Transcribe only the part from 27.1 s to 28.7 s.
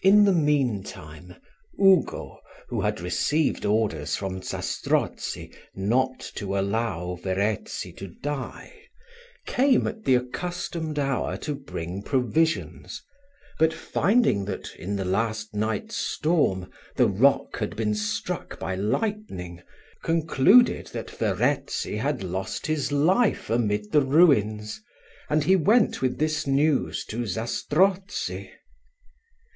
Zastrozzi.